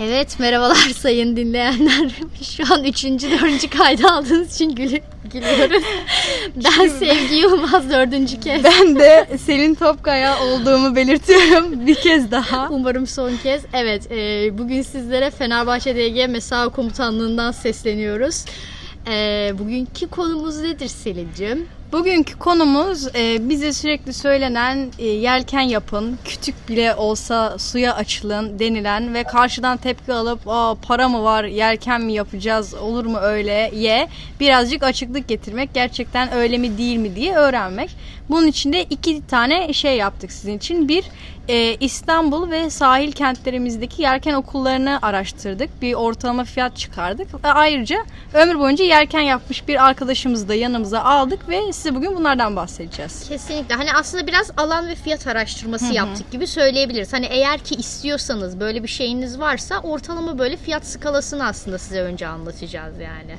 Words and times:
Evet 0.00 0.38
merhabalar 0.38 0.74
sayın 0.96 1.36
dinleyenler. 1.36 2.10
Şu 2.56 2.74
an 2.74 2.84
üçüncü, 2.84 3.30
dördüncü 3.30 3.70
kaydı 3.70 4.08
aldığınız 4.08 4.54
için 4.54 4.74
gülü, 4.74 5.00
gülüyoruz. 5.32 5.82
Ben 6.56 6.88
Sevgi 6.88 7.34
Yılmaz 7.34 7.90
dördüncü 7.90 8.40
kez. 8.40 8.64
Ben 8.64 8.96
de 8.96 9.28
Selin 9.44 9.74
Topkaya 9.74 10.40
olduğumu 10.42 10.96
belirtiyorum 10.96 11.86
bir 11.86 11.94
kez 11.94 12.30
daha. 12.30 12.68
Umarım 12.70 13.06
son 13.06 13.36
kez. 13.36 13.62
Evet 13.72 14.12
e, 14.12 14.58
bugün 14.58 14.82
sizlere 14.82 15.30
Fenerbahçe 15.30 15.96
DG 15.96 16.30
Mesai 16.30 16.70
Komutanlığı'ndan 16.70 17.52
sesleniyoruz. 17.52 18.44
E, 19.08 19.52
bugünkü 19.58 20.08
konumuz 20.08 20.60
nedir 20.60 20.88
Selin'cim? 20.88 21.66
Bugünkü 21.92 22.38
konumuz 22.38 23.16
e, 23.16 23.48
bize 23.48 23.72
sürekli 23.72 24.12
söylenen 24.12 24.90
e, 24.98 25.06
yelken 25.06 25.60
yapın, 25.60 26.18
küçük 26.24 26.68
bile 26.68 26.94
olsa 26.94 27.58
suya 27.58 27.94
açılın 27.94 28.58
denilen 28.58 29.14
ve 29.14 29.24
karşıdan 29.24 29.76
tepki 29.76 30.12
alıp 30.12 30.40
Aa, 30.46 30.74
para 30.74 31.08
mı 31.08 31.22
var, 31.22 31.44
yelken 31.44 32.00
mi 32.00 32.12
yapacağız, 32.12 32.74
olur 32.74 33.06
mu 33.06 33.18
öyle 33.18 33.70
ye 33.74 34.08
birazcık 34.40 34.82
açıklık 34.82 35.28
getirmek, 35.28 35.74
gerçekten 35.74 36.32
öyle 36.32 36.58
mi 36.58 36.78
değil 36.78 36.96
mi 36.96 37.16
diye 37.16 37.34
öğrenmek. 37.34 37.90
Bunun 38.30 38.46
için 38.46 38.72
de 38.72 38.84
iki 38.84 39.26
tane 39.26 39.72
şey 39.72 39.96
yaptık 39.96 40.32
sizin 40.32 40.56
için. 40.56 40.88
Bir, 40.88 41.04
e, 41.48 41.76
İstanbul 41.80 42.50
ve 42.50 42.70
sahil 42.70 43.12
kentlerimizdeki 43.12 44.02
yelken 44.02 44.34
okullarını 44.34 44.98
araştırdık. 45.02 45.82
Bir 45.82 45.94
ortalama 45.94 46.44
fiyat 46.44 46.76
çıkardık. 46.76 47.44
Ve 47.44 47.48
ayrıca 47.48 47.96
ömür 48.34 48.58
boyunca 48.58 48.84
yelken 48.84 49.20
yapmış 49.20 49.68
bir 49.68 49.84
arkadaşımızı 49.86 50.48
da 50.48 50.54
yanımıza 50.54 51.00
aldık 51.00 51.48
ve 51.48 51.72
size 51.72 51.94
bugün 51.94 52.16
bunlardan 52.16 52.56
bahsedeceğiz. 52.56 53.28
Kesinlikle. 53.28 53.74
Hani 53.74 53.92
aslında 53.92 54.26
biraz 54.26 54.50
alan 54.56 54.88
ve 54.88 54.94
fiyat 54.94 55.26
araştırması 55.26 55.92
yaptık 55.94 56.30
gibi 56.30 56.46
söyleyebiliriz. 56.46 57.12
Hani 57.12 57.26
eğer 57.26 57.58
ki 57.58 57.74
istiyorsanız 57.74 58.60
böyle 58.60 58.82
bir 58.82 58.88
şeyiniz 58.88 59.40
varsa 59.40 59.80
ortalama 59.80 60.38
böyle 60.38 60.56
fiyat 60.56 60.86
skalasını 60.86 61.46
aslında 61.46 61.78
size 61.78 62.00
önce 62.00 62.26
anlatacağız 62.26 62.94
yani. 63.00 63.36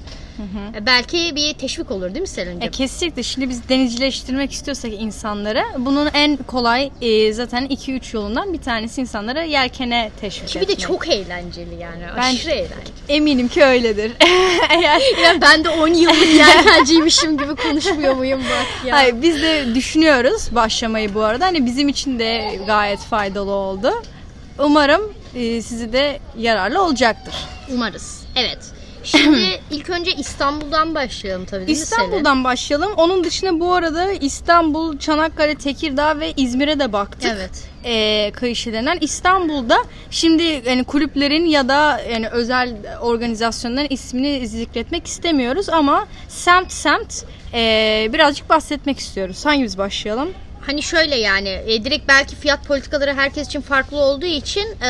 E, 0.76 0.86
Belki 0.86 1.36
bir 1.36 1.54
teşvik 1.54 1.92
olur 1.92 2.08
değil 2.10 2.22
mi 2.22 2.28
Selin'cim? 2.28 2.62
E, 2.62 2.72
kesinlikle. 2.72 3.24
Şimdi 3.24 3.50
biz 3.50 3.70
denizcileştirmek 3.70 4.52
istiyorsak 4.52 4.92
insanları 4.94 5.64
bunun 5.78 6.10
en 6.14 6.38
kolay 6.38 6.92
e, 7.02 7.34
zaten 7.34 7.66
2-3 7.68 7.99
yolundan 8.14 8.54
bir 8.54 8.62
tanesi 8.62 9.02
insanlara 9.02 9.42
yelkene 9.44 10.12
teşvik 10.22 10.48
Ki 10.50 10.62
bir 10.62 10.68
de 10.68 10.76
çok 10.76 11.08
eğlenceli 11.08 11.76
yani. 11.76 12.04
Ben- 12.18 12.22
Aşırı 12.22 12.52
eğlenceli. 12.52 12.80
Eminim 13.10 13.48
ki 13.48 13.64
öyledir. 13.64 14.12
Eğer 14.70 15.02
Ya 15.24 15.42
ben 15.42 15.64
de 15.64 15.70
10 15.70 15.88
yıllık 15.88 16.28
yelkenciymişim 16.36 17.38
gibi 17.38 17.56
konuşmuyor 17.56 18.16
muyum 18.16 18.42
bak 18.44 18.86
ya. 18.88 18.96
Hayır 18.96 19.22
biz 19.22 19.42
de 19.42 19.76
düşünüyoruz 19.76 20.48
başlamayı 20.56 21.14
bu 21.14 21.24
arada. 21.24 21.46
Hani 21.46 21.66
bizim 21.66 21.90
için 21.90 22.20
de 22.20 22.60
gayet 22.68 23.00
faydalı 23.00 23.52
oldu. 23.52 23.94
Umarım 24.60 25.14
e, 25.36 25.62
sizi 25.62 25.94
de 25.94 26.20
yararlı 26.38 26.84
olacaktır. 26.84 27.34
Umarız. 27.74 28.22
Evet. 28.36 28.58
Şimdi 29.04 29.62
ilk 29.72 29.90
önce 29.90 30.12
İstanbul'dan 30.12 30.96
başlayalım 30.96 31.46
tabii 31.46 31.68
değil 31.68 31.78
mi? 31.78 31.84
İstanbul'dan 31.84 32.44
başlayalım. 32.44 32.92
Onun 32.98 33.24
dışında 33.24 33.60
bu 33.60 33.74
arada 33.74 34.12
İstanbul, 34.12 34.98
Çanakkale, 34.98 35.56
Tekirdağ 35.56 36.20
ve 36.20 36.34
İzmir'e 36.38 36.80
de 36.80 36.94
baktık. 36.94 37.32
Evet. 37.36 37.70
e, 37.86 38.32
kıyı 38.32 38.56
şehirlerinden. 38.56 38.98
İstanbul'da 39.02 39.78
şimdi 40.12 40.62
yani 40.66 40.84
kulüplerin 40.84 41.46
ya 41.46 41.70
da 41.70 42.02
yani 42.12 42.30
özel 42.30 42.76
organizasyonların 43.02 43.88
ismini 43.90 44.48
zikretmek 44.48 45.08
istemiyoruz 45.08 45.70
ama 45.70 46.08
semt 46.28 46.72
semt 46.72 47.24
e, 47.54 48.10
birazcık 48.14 48.50
bahsetmek 48.50 49.00
istiyoruz. 49.00 49.46
Hangimiz 49.46 49.78
başlayalım? 49.78 50.30
Hani 50.70 50.84
şöyle 50.84 51.16
yani 51.16 51.50
e, 51.50 51.84
direkt 51.84 52.08
belki 52.08 52.36
fiyat 52.36 52.66
politikaları 52.66 53.14
herkes 53.14 53.48
için 53.48 53.62
farklı 53.62 53.98
olduğu 53.98 54.26
için 54.26 54.62
e, 54.62 54.90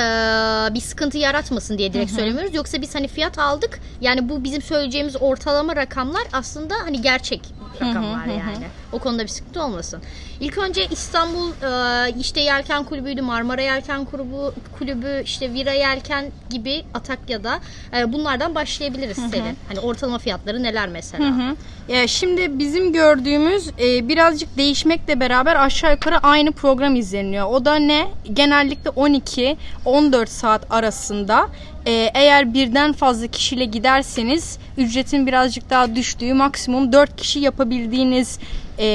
bir 0.74 0.82
sıkıntı 0.82 1.18
yaratmasın 1.18 1.78
diye 1.78 1.94
direkt 1.94 2.12
söylemiyoruz. 2.12 2.56
Yoksa 2.56 2.82
biz 2.82 2.96
hani 2.96 3.08
fiyat 3.08 3.40
aldık. 3.40 3.80
Yani 4.02 4.30
bu 4.30 4.44
bizim 4.44 4.62
söyleyeceğimiz 4.62 5.16
ortalama 5.22 5.76
rakamlar 5.76 6.24
aslında 6.34 6.76
hani 6.84 7.02
gerçek 7.02 7.42
rakamlar 7.82 8.26
yani. 8.26 8.68
O 8.92 9.00
konuda 9.00 9.24
bir 9.24 9.28
sıkıntı 9.28 9.64
olmasın. 9.64 10.02
İlk 10.40 10.58
önce 10.58 10.88
İstanbul 10.92 11.52
e, 11.52 12.14
işte 12.20 12.42
Yelken 12.42 12.84
Kulübü'ydü, 12.84 13.22
Marmara 13.22 13.62
Yelken 13.62 14.06
Kulübü, 14.06 14.52
kulübü 14.80 15.22
işte 15.24 15.54
Vira 15.54 15.74
Yelken 15.74 16.32
gibi 16.50 16.84
Atakya'da 16.94 17.60
e, 17.98 18.14
bunlardan 18.14 18.56
başlayabiliriz 18.56 19.18
Selin. 19.18 19.58
Hani 19.68 19.80
ortalama 19.80 20.18
fiyatları 20.18 20.64
neler 20.64 20.90
mesela? 20.90 21.38
Hı. 21.38 21.56
Ya 21.90 22.08
şimdi 22.08 22.60
bizim 22.60 22.94
gördüğümüz 22.94 23.70
e, 23.80 24.08
birazcık 24.08 24.58
değişmekle 24.58 25.20
beraber 25.20 25.56
aşağı 25.56 25.92
yukarı 25.92 26.18
aynı 26.18 26.52
program 26.52 26.96
izleniyor. 26.96 27.48
O 27.48 27.66
da 27.66 27.76
ne? 27.76 28.08
Genellikle 28.34 28.90
12-14 28.90 30.28
saat 30.28 30.62
arasında 30.70 31.50
e, 31.86 32.12
eğer 32.14 32.54
birden 32.54 32.94
fazla 32.94 33.28
kişiyle 33.28 33.66
giderseniz 33.66 34.60
ücretin 34.78 35.28
birazcık 35.28 35.70
daha 35.70 35.96
düştüğü 35.96 36.34
maksimum 36.34 36.92
4 36.92 37.16
kişi 37.16 37.40
yapabildiğiniz 37.40 38.40
e, 38.80 38.86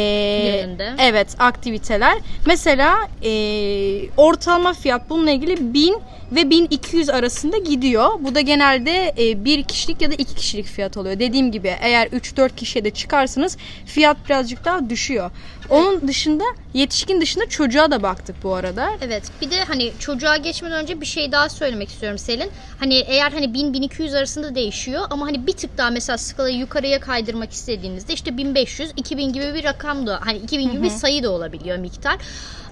Yönünde. 0.62 0.92
evet 0.98 1.28
aktiviteler. 1.38 2.18
Mesela 2.46 3.08
e, 3.24 3.30
ortalama 4.16 4.72
fiyat 4.72 5.10
bununla 5.10 5.30
ilgili 5.30 5.74
1000 5.74 5.96
ve 6.32 6.50
1200 6.50 7.08
arasında 7.08 7.58
gidiyor. 7.58 8.10
Bu 8.20 8.34
da 8.34 8.40
genelde 8.40 9.14
e, 9.18 9.44
bir 9.44 9.62
kişilik 9.62 10.02
ya 10.02 10.10
da 10.10 10.14
iki 10.14 10.34
kişilik 10.34 10.66
fiyat 10.66 10.96
oluyor. 10.96 11.18
Dediğim 11.18 11.52
gibi 11.52 11.76
eğer 11.80 12.06
3-4 12.06 12.56
kişiye 12.56 12.84
de 12.84 12.90
çıkarsanız 12.90 13.56
fiyat 13.86 14.16
birazcık 14.28 14.64
daha 14.64 14.90
düşüyor. 14.90 15.30
Onun 15.70 16.08
dışında 16.08 16.44
yetişkin 16.74 17.20
dışında 17.20 17.48
çocuğa 17.48 17.90
da 17.90 18.02
baktık 18.02 18.36
bu 18.42 18.54
arada. 18.54 18.90
Evet 19.00 19.22
bir 19.40 19.50
de 19.50 19.64
hani 19.64 19.92
çocuğa 19.98 20.36
geçmeden 20.36 20.82
önce 20.82 21.00
bir 21.00 21.06
şey 21.06 21.32
daha 21.32 21.48
söylemek 21.48 21.88
istiyorum 21.88 22.18
Selin. 22.18 22.50
Hani 22.78 22.94
eğer 22.94 23.32
hani 23.32 23.46
1000-1200 23.46 24.18
arasında 24.18 24.54
değişiyor 24.54 25.02
ama 25.10 25.26
hani 25.26 25.46
bir 25.46 25.52
tık 25.52 25.78
daha 25.78 25.90
mesela 25.90 26.18
skalayı 26.18 26.56
yukarıya 26.56 27.00
kaydırmak 27.00 27.52
istediğinizde 27.52 28.12
işte 28.12 28.30
1500-2000 28.30 29.32
gibi 29.32 29.54
bir 29.54 29.64
rakam 29.64 30.06
da 30.06 30.20
hani 30.24 30.38
2000 30.38 30.72
gibi 30.72 30.82
bir 30.82 30.90
sayı 30.90 31.22
da 31.22 31.30
olabiliyor 31.30 31.78
miktar. 31.78 32.16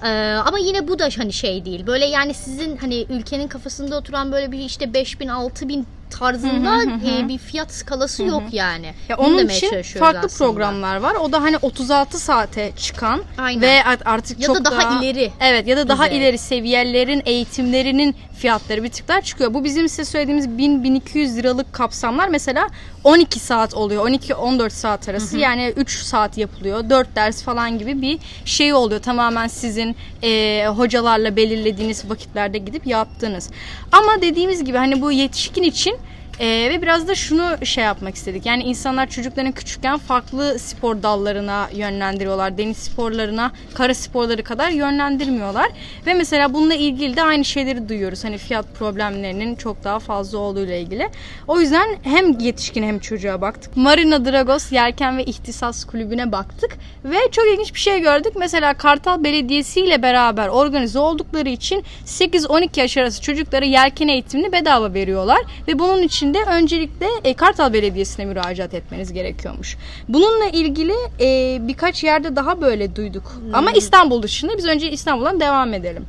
Ee, 0.05 0.09
ama 0.47 0.59
yine 0.59 0.89
bu 0.89 0.99
da 0.99 1.09
hani 1.17 1.33
şey 1.33 1.65
değil. 1.65 1.87
Böyle 1.87 2.05
yani 2.05 2.35
sizin 2.35 2.77
hani 2.77 3.07
ülkenin 3.11 3.49
kafasında 3.49 3.97
oturan 3.97 4.33
böyle 4.33 4.53
bir 4.53 4.59
işte 4.59 4.85
5000-6000 4.85 5.85
tarzında 6.19 6.83
e, 6.83 7.29
bir 7.29 7.39
fiyat 7.39 7.73
skalası 7.73 8.23
yok 8.23 8.43
yani. 8.53 8.95
Ya 9.09 9.19
Bunu 9.19 9.27
onun 9.27 9.49
için 9.49 9.83
farklı 9.99 10.19
aslında. 10.19 10.29
programlar 10.51 10.97
var. 10.97 11.15
O 11.15 11.33
da 11.33 11.43
hani 11.43 11.57
36 11.63 12.19
saate 12.19 12.73
çıkan 12.77 13.23
Aynen. 13.39 13.61
ve 13.63 13.85
art- 13.85 14.03
artık 14.07 14.41
Ya 14.41 14.47
çok 14.47 14.57
da 14.57 14.65
daha 14.65 14.99
ileri 15.01 15.33
Evet 15.41 15.67
ya 15.67 15.77
da 15.77 15.89
daha 15.89 16.05
düzey. 16.07 16.19
ileri 16.19 16.39
seviyelerin 16.39 17.23
eğitimlerinin 17.27 18.17
fiyatları 18.39 18.83
bir 18.85 18.89
tık 18.89 19.09
daha 19.09 19.21
çıkıyor. 19.21 19.55
Bu 19.55 19.65
bizim 19.65 19.89
size 19.89 20.05
söylediğimiz 20.05 20.47
1000-1200 20.47 21.37
liralık 21.37 21.73
kapsamlar 21.73 22.29
mesela 22.29 22.69
12 23.05 23.39
saat 23.41 23.75
oluyor. 23.75 24.07
12-14 24.09 24.71
saat 24.71 25.09
arası 25.09 25.39
yani 25.39 25.73
3 25.77 25.91
saat 26.03 26.39
yapılıyor. 26.39 26.91
4 26.91 27.17
ders 27.17 27.43
falan 27.43 27.79
gibi 27.79 28.03
bir 28.03 28.19
şey 28.45 28.75
oluyor. 28.75 29.03
Tamamen 29.03 29.47
sizin 29.47 29.97
e, 30.23 30.65
hocalarla 30.77 31.37
belirlediğiniz 31.37 32.11
vakitlerde 32.11 32.59
gidip 32.59 32.87
yaptığınız. 32.87 33.51
Ama 33.93 34.21
dediğimiz 34.23 34.65
gibi 34.65 34.77
hani 34.79 35.03
bu 35.03 35.13
yetişkin 35.13 35.63
için 35.63 35.97
ee, 36.43 36.71
ve 36.71 36.83
biraz 36.83 37.09
da 37.09 37.15
şunu 37.15 37.67
şey 37.67 37.85
yapmak 37.85 38.15
istedik. 38.15 38.47
Yani 38.47 38.63
insanlar 38.63 39.11
çocuklarını 39.11 39.53
küçükken 39.53 39.99
farklı 39.99 40.59
spor 40.59 41.03
dallarına 41.03 41.69
yönlendiriyorlar. 41.75 42.59
Deniz 42.59 42.77
sporlarına, 42.77 43.53
kara 43.75 43.95
sporları 43.95 44.43
kadar 44.43 44.71
yönlendirmiyorlar. 44.71 45.69
Ve 46.07 46.15
mesela 46.15 46.55
bununla 46.55 46.75
ilgili 46.75 47.17
de 47.17 47.23
aynı 47.23 47.45
şeyleri 47.45 47.89
duyuyoruz. 47.89 48.25
Hani 48.25 48.39
fiyat 48.39 48.67
problemlerinin 48.79 49.55
çok 49.55 49.85
daha 49.85 49.99
fazla 49.99 50.39
olduğuyla 50.39 50.77
ilgili. 50.77 51.09
O 51.49 51.61
yüzden 51.61 51.89
hem 52.03 52.39
yetişkin 52.39 52.83
hem 52.83 52.99
çocuğa 52.99 53.41
baktık. 53.41 53.77
Marina 53.77 54.25
Dragos 54.25 54.73
Yelken 54.73 55.19
ve 55.19 55.25
İhtisas 55.25 55.85
Kulübü'ne 55.85 56.33
baktık. 56.33 56.79
Ve 57.05 57.19
çok 57.33 57.45
ilginç 57.53 57.75
bir 57.75 57.81
şey 57.81 58.01
gördük. 58.01 58.33
Mesela 58.37 58.75
Kartal 58.75 59.25
Belediyesi 59.25 59.81
ile 59.81 60.03
beraber 60.03 60.49
organize 60.49 60.99
oldukları 60.99 61.49
için 61.49 61.85
8-12 62.07 62.81
yaş 62.81 62.97
arası 62.97 63.23
çocuklara 63.23 63.65
yelken 63.65 64.09
eğitimini 64.09 64.53
bedava 64.53 64.95
veriyorlar. 64.95 65.41
Ve 65.69 65.79
bunun 65.79 66.03
için 66.03 66.32
de 66.35 66.39
öncelikle 66.43 67.07
e, 67.25 67.35
Kartal 67.35 67.73
Belediyesi'ne 67.73 68.25
müracaat 68.25 68.75
etmeniz 68.75 69.13
gerekiyormuş. 69.13 69.77
Bununla 70.09 70.47
ilgili 70.47 70.95
e, 71.21 71.59
birkaç 71.69 72.05
yerde 72.05 72.37
daha 72.37 72.61
böyle 72.61 72.97
duyduk. 72.97 73.33
Ama 73.53 73.71
İstanbul 73.73 74.23
dışında 74.23 74.59
biz 74.59 74.67
önce 74.67 74.91
İstanbul'dan 74.91 75.41
devam 75.41 75.75
edelim. 75.75 76.07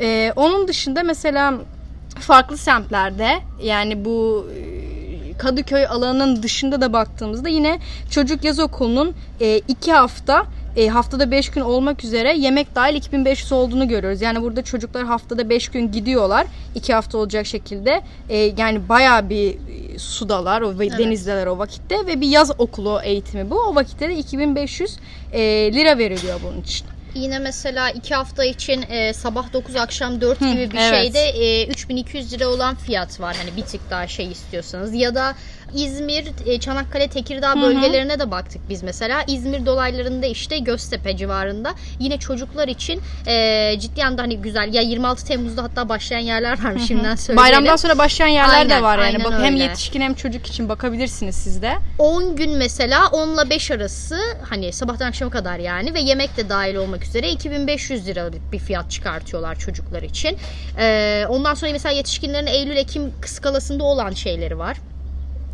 E, 0.00 0.32
onun 0.36 0.68
dışında 0.68 1.02
mesela 1.02 1.54
farklı 2.20 2.56
semtlerde 2.56 3.38
yani 3.62 4.04
bu 4.04 4.46
Kadıköy 5.40 5.86
alanının 5.86 6.42
dışında 6.42 6.80
da 6.80 6.92
baktığımızda 6.92 7.48
yine 7.48 7.78
çocuk 8.10 8.44
yaz 8.44 8.58
okulunun 8.58 9.14
e, 9.40 9.60
iki 9.68 9.92
hafta 9.92 10.46
e, 10.76 10.88
haftada 10.88 11.30
5 11.30 11.50
gün 11.50 11.60
olmak 11.60 12.04
üzere 12.04 12.36
yemek 12.36 12.74
dahil 12.74 12.94
2500 12.94 13.52
olduğunu 13.52 13.88
görüyoruz. 13.88 14.22
Yani 14.22 14.42
burada 14.42 14.64
çocuklar 14.64 15.04
haftada 15.04 15.48
5 15.48 15.68
gün 15.68 15.92
gidiyorlar. 15.92 16.46
2 16.74 16.94
hafta 16.94 17.18
olacak 17.18 17.46
şekilde. 17.46 18.02
E, 18.28 18.36
yani 18.38 18.88
bayağı 18.88 19.30
bir 19.30 19.54
e, 19.54 19.98
sudalar 19.98 20.60
o 20.60 20.78
ve 20.78 20.90
denizdeler 20.90 21.46
o 21.46 21.58
vakitte 21.58 22.06
ve 22.06 22.20
bir 22.20 22.28
yaz 22.28 22.50
okulu 22.58 23.00
eğitimi 23.04 23.50
bu. 23.50 23.60
O 23.60 23.74
vakitte 23.74 24.08
de 24.08 24.16
2500 24.16 24.96
e, 25.32 25.40
lira 25.72 25.98
veriliyor 25.98 26.40
bunun 26.44 26.60
için. 26.60 26.86
Yine 27.14 27.38
mesela 27.38 27.90
iki 27.90 28.14
hafta 28.14 28.44
için 28.44 28.84
e, 28.90 29.12
sabah 29.12 29.52
9 29.52 29.76
akşam 29.76 30.20
4 30.20 30.40
gibi 30.40 30.70
bir 30.70 30.78
evet. 30.78 31.02
şeyde 31.02 31.20
e, 31.20 31.66
3200 31.66 32.32
lira 32.32 32.48
olan 32.48 32.74
fiyat 32.74 33.20
var. 33.20 33.36
Hani 33.36 33.56
bir 33.56 33.62
tık 33.62 33.90
daha 33.90 34.06
şey 34.06 34.32
istiyorsanız. 34.32 34.94
Ya 34.94 35.14
da 35.14 35.34
İzmir, 35.74 36.26
e, 36.46 36.60
Çanakkale, 36.60 37.08
Tekirdağ 37.08 37.62
bölgelerine 37.62 38.20
de 38.20 38.30
baktık 38.30 38.62
biz 38.68 38.82
mesela. 38.82 39.24
İzmir 39.26 39.66
dolaylarında 39.66 40.26
işte 40.26 40.58
Göztepe 40.58 41.16
civarında 41.16 41.74
yine 41.98 42.18
çocuklar 42.18 42.68
için 42.68 43.00
e, 43.26 43.74
ciddi 43.80 44.04
anlamda 44.04 44.22
hani 44.22 44.36
güzel. 44.36 44.74
Ya 44.74 44.82
26 44.82 45.24
Temmuz'da 45.24 45.62
hatta 45.62 45.88
başlayan 45.88 46.20
yerler 46.20 46.64
varmış 46.64 46.86
şimdiden 46.86 47.16
söyleyelim. 47.16 47.50
Bayramdan 47.50 47.76
sonra 47.76 47.98
başlayan 47.98 48.28
yerler 48.28 48.68
de 48.68 48.74
Aynen, 48.74 48.82
var 48.82 48.98
yani. 48.98 49.24
Bak 49.24 49.34
hem 49.40 49.56
yetişkin 49.56 50.00
hem 50.00 50.14
çocuk 50.14 50.46
için 50.46 50.68
bakabilirsiniz 50.68 51.34
siz 51.36 51.62
de. 51.62 51.74
10 51.98 52.36
gün 52.36 52.56
mesela 52.56 53.08
10 53.08 53.28
ile 53.28 53.50
5 53.50 53.70
arası 53.70 54.18
hani 54.50 54.72
sabahtan 54.72 55.06
akşama 55.06 55.30
kadar 55.30 55.58
yani 55.58 55.94
ve 55.94 56.00
yemek 56.00 56.36
de 56.36 56.48
dahil 56.48 56.74
olmak 56.74 56.99
üzere 57.04 57.30
2500 57.30 58.06
liralık 58.06 58.52
bir 58.52 58.58
fiyat 58.58 58.90
çıkartıyorlar 58.90 59.58
çocuklar 59.58 60.02
için. 60.02 60.38
Ee, 60.78 61.24
ondan 61.28 61.54
sonra 61.54 61.72
mesela 61.72 61.94
yetişkinlerin 61.94 62.46
Eylül-Ekim 62.46 63.12
skalasında 63.24 63.84
olan 63.84 64.10
şeyleri 64.10 64.58
var. 64.58 64.76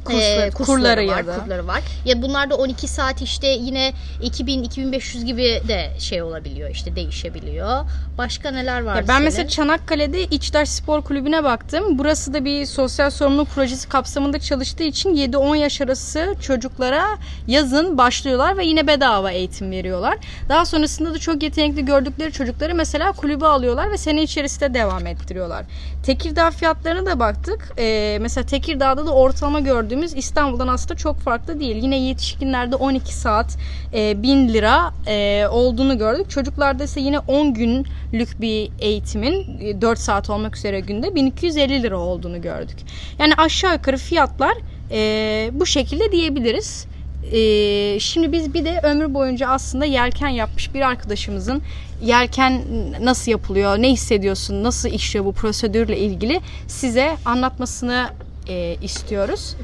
Kursları- 0.07 0.47
Ee, 0.47 0.51
kurları 0.51 1.03
ya 1.03 1.17
var, 1.17 1.27
da. 1.27 1.39
kurları 1.45 1.67
var. 1.67 1.81
Ya 2.05 2.23
bunlar 2.23 2.51
da 2.51 2.57
12 2.57 2.89
saat 2.89 3.23
işte 3.23 3.47
yine 3.49 3.93
2000 4.23 4.63
2500 4.63 5.25
gibi 5.25 5.63
de 5.69 5.91
şey 5.99 6.23
olabiliyor 6.23 6.71
işte 6.71 6.97
değişebiliyor. 6.97 7.85
Başka 8.19 8.51
neler 8.51 8.81
var 8.83 8.97
Ya 8.97 9.03
ben 9.03 9.07
senin? 9.15 9.23
mesela 9.23 9.49
Çanakkale'de 9.49 10.25
İçtaş 10.25 10.69
Spor 10.69 11.03
Kulübü'ne 11.03 11.45
baktım. 11.45 11.99
Burası 11.99 12.35
da 12.35 12.45
bir 12.45 12.67
sosyal 12.67 13.11
sorumluluk 13.11 13.49
projesi 13.49 13.89
kapsamında 13.89 14.39
çalıştığı 14.39 14.83
için 14.85 15.15
7-10 15.15 15.57
yaş 15.57 15.81
arası 15.81 16.35
çocuklara 16.41 17.05
yazın 17.47 17.99
başlıyorlar 17.99 18.59
ve 18.59 18.65
yine 18.67 18.87
bedava 18.87 19.31
eğitim 19.31 19.71
veriyorlar. 19.71 20.17
Daha 20.49 20.65
sonrasında 20.67 21.15
da 21.15 21.19
çok 21.19 21.43
yetenekli 21.43 21.85
gördükleri 21.85 22.33
çocukları 22.33 22.75
mesela 22.75 23.13
kulübe 23.13 23.47
alıyorlar 23.47 23.91
ve 23.91 23.97
sene 23.99 24.23
içerisinde 24.23 24.75
devam 24.75 25.07
ettiriyorlar. 25.07 25.65
Tekirdağ 26.07 26.51
fiyatlarına 26.51 27.07
da 27.07 27.19
baktık. 27.21 27.73
Ee, 27.79 28.19
mesela 28.21 28.47
Tekirdağ'da 28.47 29.07
da 29.07 29.11
ortalama 29.11 29.61
gördüğümüz 29.97 30.15
İstanbul'dan 30.17 30.69
aslında 30.69 30.95
çok 30.95 31.19
farklı 31.21 31.61
değil. 31.61 31.77
Yine 31.83 31.99
yetişkinlerde 31.99 32.77
12 32.77 33.15
saat 33.15 33.57
e, 33.93 34.23
1000 34.23 34.49
lira 34.49 34.93
e, 35.07 35.47
olduğunu 35.51 35.99
gördük. 35.99 36.31
Çocuklarda 36.31 36.85
ise 36.85 37.01
yine 37.01 37.19
10 37.19 37.55
günlük 37.55 38.41
bir 38.41 38.71
eğitimin 38.79 39.59
e, 39.61 39.81
4 39.81 39.99
saat 39.99 40.31
olmak 40.31 40.57
üzere 40.57 40.81
günde 40.81 41.15
1250 41.15 41.83
lira 41.83 41.99
olduğunu 41.99 42.43
gördük. 42.43 42.77
Yani 43.19 43.35
aşağı 43.35 43.73
yukarı 43.73 43.97
fiyatlar 43.97 44.55
e, 44.91 45.51
bu 45.53 45.67
şekilde 45.67 46.13
diyebiliriz. 46.13 46.87
E, 47.33 48.01
şimdi 48.01 48.33
biz 48.33 48.55
bir 48.55 48.65
de 48.65 48.81
ömrü 48.83 49.15
boyunca 49.15 49.49
aslında 49.49 49.85
yelken 49.85 50.29
yapmış 50.29 50.75
bir 50.75 50.81
arkadaşımızın 50.81 51.63
yelken 52.03 52.63
nasıl 53.01 53.31
yapılıyor, 53.31 53.79
ne 53.79 53.93
hissediyorsun, 53.93 54.63
nasıl 54.63 54.89
işliyor 54.89 55.25
bu 55.25 55.33
prosedürle 55.33 55.99
ilgili 55.99 56.41
size 56.69 57.17
anlatmasını 57.25 58.11
e, 58.49 58.77
istiyoruz. 58.83 59.57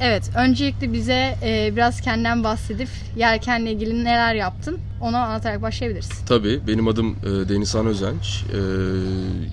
Evet, 0.00 0.30
öncelikle 0.34 0.92
bize 0.92 1.38
e, 1.42 1.72
biraz 1.76 2.00
kendinden 2.00 2.44
bahsedip 2.44 2.88
yelkenle 3.16 3.72
ilgili 3.72 4.04
neler 4.04 4.34
yaptın 4.34 4.78
onu 5.00 5.16
anlatarak 5.16 5.62
başlayabiliriz. 5.62 6.08
Tabii 6.26 6.60
benim 6.66 6.88
adım 6.88 7.16
e, 7.22 7.48
Denizhan 7.48 7.86
Özenç. 7.86 8.44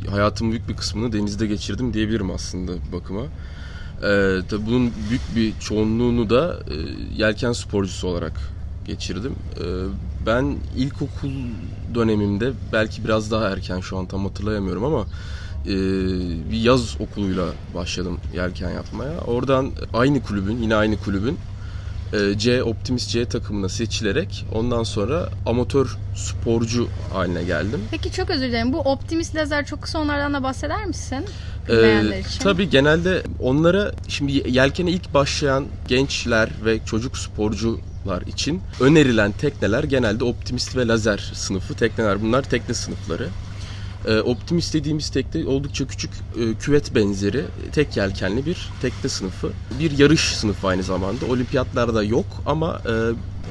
E, 0.06 0.10
hayatımın 0.10 0.52
büyük 0.52 0.70
bir 0.70 0.76
kısmını 0.76 1.14
denizde 1.14 1.48
geçirdim 1.48 1.94
diyebilirim 1.94 2.32
aslında 2.32 2.72
bakıma. 2.94 3.22
E, 3.22 4.40
tabii 4.50 4.66
bunun 4.66 4.92
büyük 5.10 5.36
bir 5.36 5.60
çoğunluğunu 5.60 6.30
da 6.30 6.60
e, 6.72 6.76
yelken 7.16 7.52
sporcusu 7.52 8.08
olarak 8.08 8.34
geçirdim. 8.86 9.36
E, 9.56 9.64
ben 10.26 10.56
ilkokul 10.78 11.32
dönemimde 11.96 12.52
belki 12.74 13.04
biraz 13.04 13.32
daha 13.32 13.50
erken 13.50 13.80
şu 13.80 13.98
an 13.98 14.06
tam 14.06 14.26
hatırlayamıyorum 14.26 14.84
ama 14.84 15.06
e, 15.66 15.72
bir 16.52 16.58
yaz 16.58 16.96
okuluyla 17.02 17.46
başladım 17.76 18.20
yelken 18.36 18.70
yapmaya. 18.70 19.18
Oradan 19.20 19.72
aynı 19.94 20.24
kulübün 20.24 20.58
yine 20.62 20.76
aynı 20.76 20.98
kulübün 20.98 21.38
e, 22.14 22.38
C 22.38 22.64
Optimist 22.64 23.10
C 23.10 23.26
takımına 23.26 23.70
seçilerek 23.70 24.46
ondan 24.54 24.84
sonra 24.84 25.30
amatör 25.46 25.98
sporcu 26.16 26.88
haline 27.14 27.44
geldim. 27.44 27.80
Peki 27.92 28.12
çok 28.12 28.30
özür 28.30 28.48
dilerim. 28.48 28.74
Bu 28.74 28.80
Optimist 28.80 29.36
Lazer 29.36 29.66
çok 29.66 29.82
kısa 29.82 30.00
onlardan 30.00 30.34
da 30.34 30.44
bahseder 30.44 30.86
misin? 30.86 31.26
Ee, 31.70 32.24
tabii 32.40 32.70
genelde 32.70 33.24
onlara 33.40 33.92
şimdi 34.08 34.32
yelkene 34.50 34.92
ilk 34.92 35.14
başlayan 35.14 35.66
gençler 35.88 36.50
ve 36.66 36.80
çocuk 36.86 37.18
sporcular 37.18 38.22
için 38.28 38.62
önerilen 38.80 39.32
tekneler 39.32 39.84
genelde 39.84 40.24
optimist 40.24 40.76
ve 40.76 40.88
lazer 40.88 41.32
sınıfı 41.34 41.74
tekneler. 41.74 42.22
Bunlar 42.22 42.44
tekne 42.44 42.76
sınıfları. 42.76 43.30
Ee, 44.08 44.20
optimist 44.20 44.74
dediğimiz 44.74 45.10
tekne 45.10 45.48
oldukça 45.48 45.88
küçük 45.88 46.12
e, 46.14 46.54
küvet 46.54 46.96
benzeri 46.96 47.46
tek 47.72 47.98
yelkenli 47.98 48.46
bir 48.46 48.70
tekne 48.82 49.10
sınıfı. 49.10 49.52
Bir 49.80 49.98
yarış 49.98 50.22
sınıfı 50.22 50.68
aynı 50.68 50.84
zamanda. 50.84 51.26
Olimpiyatlarda 51.26 52.04
yok 52.04 52.26
ama 52.46 52.82
e, 52.86 52.94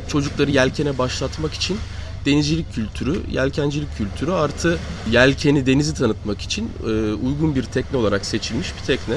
çocukları 0.08 0.50
yelkene 0.50 0.98
başlatmak 0.98 1.54
için 1.54 1.78
denizcilik 2.26 2.74
kültürü, 2.74 3.20
yelkencilik 3.30 3.96
kültürü 3.96 4.32
artı 4.32 4.78
yelkeni 5.10 5.66
denizi 5.66 5.94
tanıtmak 5.94 6.40
için 6.40 6.70
e, 6.84 6.88
uygun 7.12 7.54
bir 7.54 7.62
tekne 7.62 7.98
olarak 7.98 8.26
seçilmiş 8.26 8.72
bir 8.76 8.86
tekne. 8.86 9.16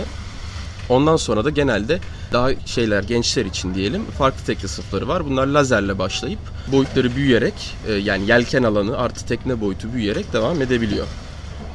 Ondan 0.89 1.17
sonra 1.17 1.45
da 1.45 1.49
genelde 1.49 1.99
daha 2.33 2.49
şeyler 2.65 3.03
gençler 3.03 3.45
için 3.45 3.75
diyelim 3.75 4.05
farklı 4.05 4.45
tekne 4.45 4.67
sınıfları 4.67 5.07
var. 5.07 5.25
Bunlar 5.25 5.47
lazerle 5.47 5.99
başlayıp 5.99 6.39
boyutları 6.71 7.15
büyüyerek 7.15 7.53
e, 7.87 7.93
yani 7.93 8.27
yelken 8.29 8.63
alanı 8.63 8.97
artı 8.97 9.25
tekne 9.25 9.61
boyutu 9.61 9.93
büyüyerek 9.93 10.33
devam 10.33 10.61
edebiliyor. 10.61 11.07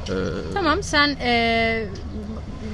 E, 0.09 0.13
Tamam 0.53 0.83
sen 0.83 1.07
e, 1.21 1.85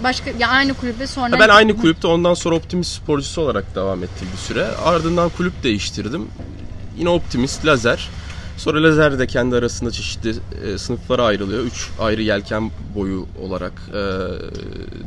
başka 0.04 0.32
ya 0.40 0.48
aynı 0.48 0.74
kulüpte 0.74 1.08
sonra 1.08 1.40
ben 1.40 1.50
aynı 1.50 1.78
kulüpte 1.78 2.08
ondan 2.08 2.34
sonra 2.34 2.56
optimist 2.56 2.96
sporcusu 2.96 3.42
olarak 3.42 3.76
devam 3.76 4.04
ettim 4.04 4.28
bir 4.34 4.38
süre. 4.38 4.66
Ardından 4.68 5.30
kulüp 5.30 5.64
değiştirdim. 5.64 6.28
Yine 6.98 7.10
optimist 7.10 7.66
lazer. 7.66 8.10
Sonra 8.58 8.84
lazer 8.84 9.20
de 9.20 9.28
kendi 9.28 9.56
arasında 9.56 9.92
çeşitli 9.92 10.34
e, 10.66 10.78
sınıflara 10.78 11.24
ayrılıyor. 11.26 11.64
Üç 11.64 11.90
ayrı 12.00 12.22
yelken 12.22 12.72
boyu 12.96 13.26
olarak 13.42 13.74
e, 13.90 13.98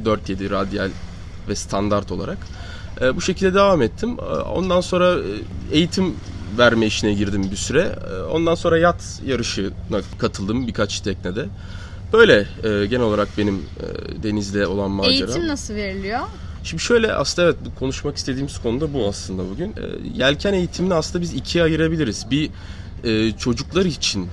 4-7 0.09 0.51
radyal 0.51 0.91
ve 1.49 1.55
standart 1.55 2.13
olarak. 2.13 2.39
E, 3.01 3.17
bu 3.17 3.21
şekilde 3.21 3.55
devam 3.55 3.83
ettim. 3.83 4.17
E, 4.21 4.23
Ondan 4.35 4.81
sonra 4.81 5.15
e, 5.15 5.77
eğitim 5.77 6.15
verme 6.59 6.87
işine 6.87 7.13
girdim 7.15 7.51
bir 7.51 7.57
süre. 7.57 7.99
E, 8.13 8.23
Ondan 8.23 8.55
sonra 8.55 8.79
yat 8.79 9.21
yarışına 9.27 10.01
katıldım 10.19 10.67
birkaç 10.67 11.01
teknede. 11.01 11.47
Böyle 12.13 12.47
e, 12.65 12.87
genel 12.87 13.03
olarak 13.03 13.29
benim 13.39 13.55
e, 13.57 14.23
denizle 14.23 14.67
olan 14.67 14.91
maceram. 14.91 15.29
eğitim 15.29 15.49
nasıl 15.49 15.75
veriliyor? 15.75 16.21
Şimdi 16.65 16.83
şöyle 16.83 17.15
aslında 17.15 17.49
evet 17.49 17.57
konuşmak 17.79 18.17
istediğimiz 18.17 18.59
konu 18.59 18.81
da 18.81 18.95
bu 18.95 19.09
aslında 19.09 19.43
bugün. 19.51 19.69
E, 19.71 19.75
yelken 20.15 20.53
eğitimini 20.53 20.95
aslında 20.95 21.23
biz 21.23 21.35
ikiye 21.35 21.65
ayırabiliriz. 21.65 22.27
Bir 22.31 22.51
e, 23.05 23.33
çocuklar 23.33 23.85
için 23.85 24.29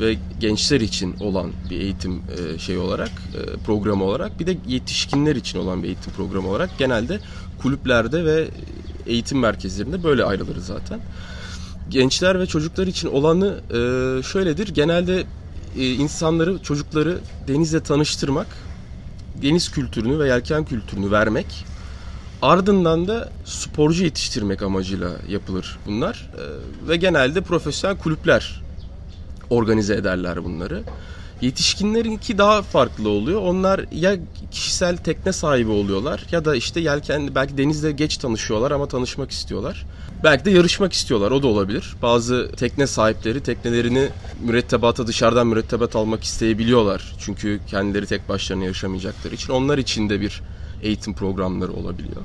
ve 0.00 0.16
gençler 0.40 0.80
için 0.80 1.16
olan 1.20 1.50
bir 1.70 1.80
eğitim 1.80 2.22
e, 2.54 2.58
şey 2.58 2.78
olarak 2.78 3.08
e, 3.08 3.64
programı 3.66 4.04
olarak 4.04 4.40
bir 4.40 4.46
de 4.46 4.56
yetişkinler 4.66 5.36
için 5.36 5.58
olan 5.58 5.82
bir 5.82 5.88
eğitim 5.88 6.12
programı 6.12 6.48
olarak 6.48 6.78
genelde 6.78 7.20
kulüplerde 7.62 8.24
ve 8.24 8.48
eğitim 9.06 9.38
merkezlerinde 9.38 10.04
böyle 10.04 10.24
ayrılır 10.24 10.56
zaten. 10.56 11.00
Gençler 11.88 12.40
ve 12.40 12.46
çocuklar 12.46 12.86
için 12.86 13.08
olanı 13.08 13.60
e, 13.68 14.22
şöyledir. 14.22 14.68
Genelde 14.68 15.24
e, 15.76 15.92
insanları, 15.92 16.58
çocukları 16.62 17.18
denizle 17.48 17.80
tanıştırmak, 17.80 18.46
deniz 19.42 19.70
kültürünü 19.70 20.18
ve 20.18 20.28
yelken 20.28 20.64
kültürünü 20.64 21.10
vermek, 21.10 21.64
ardından 22.42 23.08
da 23.08 23.32
sporcu 23.44 24.04
yetiştirmek 24.04 24.62
amacıyla 24.62 25.10
yapılır 25.28 25.78
bunlar. 25.86 26.30
E, 26.38 26.88
ve 26.88 26.96
genelde 26.96 27.40
profesyonel 27.40 27.98
kulüpler 27.98 28.62
organize 29.50 29.94
ederler 29.94 30.44
bunları. 30.44 30.82
Yetişkinlerinki 31.42 32.38
daha 32.38 32.62
farklı 32.62 33.08
oluyor. 33.08 33.42
Onlar 33.42 33.84
ya 33.92 34.16
kişisel 34.50 34.96
tekne 34.96 35.32
sahibi 35.32 35.70
oluyorlar 35.70 36.26
ya 36.32 36.44
da 36.44 36.56
işte 36.56 36.80
yelken 36.80 37.34
belki 37.34 37.58
denizde 37.58 37.92
geç 37.92 38.16
tanışıyorlar 38.16 38.70
ama 38.70 38.88
tanışmak 38.88 39.30
istiyorlar. 39.30 39.86
Belki 40.24 40.44
de 40.44 40.50
yarışmak 40.50 40.92
istiyorlar 40.92 41.30
o 41.30 41.42
da 41.42 41.46
olabilir. 41.46 41.94
Bazı 42.02 42.50
tekne 42.56 42.86
sahipleri 42.86 43.42
teknelerini 43.42 44.08
mürettebata 44.40 45.06
dışarıdan 45.06 45.46
mürettebat 45.46 45.96
almak 45.96 46.24
isteyebiliyorlar. 46.24 47.12
Çünkü 47.18 47.60
kendileri 47.66 48.06
tek 48.06 48.28
başlarına 48.28 48.64
yaşamayacakları 48.64 49.34
için. 49.34 49.52
Onlar 49.52 49.78
için 49.78 50.10
de 50.10 50.20
bir 50.20 50.42
eğitim 50.82 51.14
programları 51.14 51.72
olabiliyor. 51.72 52.22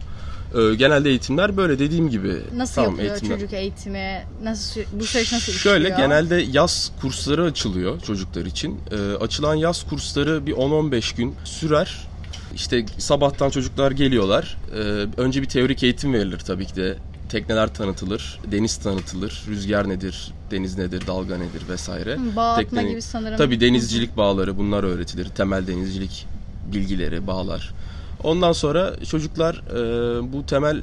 Ee, 0.56 0.76
genelde 0.76 1.10
eğitimler 1.10 1.58
böyle 1.58 1.80
dediğim 1.80 2.10
gibi. 2.10 2.36
Nasıl 2.56 2.76
Tamam, 2.76 2.90
yapılıyor 2.92 3.16
eğitimler- 3.16 3.30
çocuk 3.40 3.54
eğitimi? 3.54 4.24
Nasıl 4.44 4.82
bu 4.94 5.06
süreç 5.06 5.32
nasıl 5.34 5.54
Şöyle 5.54 5.84
işliyor? 5.90 5.98
genelde 6.00 6.36
yaz 6.52 6.92
kursları 7.02 7.44
açılıyor 7.44 8.00
çocuklar 8.02 8.46
için. 8.46 8.80
Ee, 8.92 9.16
açılan 9.24 9.56
yaz 9.56 9.84
kursları 9.84 10.46
bir 10.46 10.54
10-15 10.54 11.16
gün 11.16 11.36
sürer. 11.44 12.08
İşte 12.56 12.86
sabahtan 12.98 13.50
çocuklar 13.50 13.92
geliyorlar. 13.92 14.58
Ee, 14.76 14.78
önce 15.22 15.42
bir 15.42 15.48
teorik 15.48 15.84
eğitim 15.84 16.14
verilir 16.14 16.40
tabii 16.40 16.66
ki 16.66 16.76
de 16.76 16.98
tekneler 17.30 17.74
tanıtılır, 17.74 18.40
deniz 18.52 18.78
tanıtılır, 18.78 19.42
rüzgar 19.48 19.90
nedir, 19.90 20.32
deniz 20.52 20.78
nedir, 20.78 21.08
dalga 21.08 21.38
nedir 21.38 21.62
vesaire. 21.70 22.18
Bağ 22.36 22.56
Teknenin- 22.56 22.90
gibi 22.90 23.02
sanırım. 23.02 23.38
Tabii 23.38 23.60
denizcilik 23.62 24.18
bağları 24.18 24.58
bunlar 24.58 24.84
öğretilir. 24.84 25.26
Temel 25.30 25.68
denizcilik 25.68 26.26
bilgileri, 26.74 27.28
bağlar. 27.28 27.74
Ondan 28.24 28.52
sonra 28.52 28.94
çocuklar 29.06 29.56
e, 29.56 30.34
bu 30.34 30.46
temel 30.46 30.82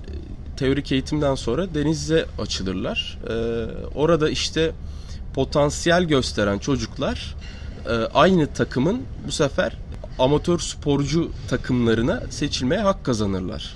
teorik 0.57 0.93
eğitimden 0.93 1.35
sonra 1.35 1.75
denize 1.75 2.27
açılırlar. 2.39 3.19
E, 3.29 3.35
orada 3.95 4.31
işte 4.31 4.73
potansiyel 5.35 6.05
gösteren 6.05 6.59
çocuklar 6.59 7.35
e, 7.87 7.93
aynı 7.93 8.47
takımın 8.47 9.03
bu 9.27 9.33
sefer 9.33 9.77
amatör 10.19 10.59
sporcu 10.59 11.31
takımlarına 11.49 12.23
seçilmeye 12.31 12.81
hak 12.81 13.05
kazanırlar. 13.05 13.75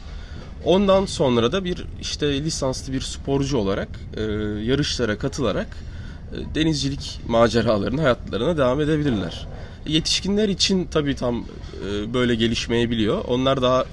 Ondan 0.64 1.06
sonra 1.06 1.52
da 1.52 1.64
bir 1.64 1.84
işte 2.00 2.44
lisanslı 2.44 2.92
bir 2.92 3.00
sporcu 3.00 3.58
olarak 3.58 3.88
e, 4.16 4.22
yarışlara 4.62 5.18
katılarak 5.18 5.66
e, 6.32 6.54
denizcilik 6.54 7.20
maceralarına, 7.28 8.02
hayatlarına 8.02 8.56
devam 8.56 8.80
edebilirler. 8.80 9.46
Yetişkinler 9.86 10.48
için 10.48 10.84
tabii 10.84 11.14
tam 11.14 11.44
e, 11.86 12.14
böyle 12.14 12.34
gelişmeyebiliyor. 12.34 13.24
Onlar 13.24 13.62
daha 13.62 13.84